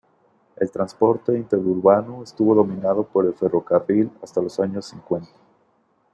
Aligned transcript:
El 0.55 0.71
transporte 0.71 1.37
interurbano 1.37 2.23
estuvo 2.23 2.55
dominado 2.55 3.03
por 3.05 3.23
el 3.23 3.35
ferrocarril 3.35 4.09
hasta 4.23 4.41
los 4.41 4.59
años 4.59 4.87
cincuenta. 4.87 5.29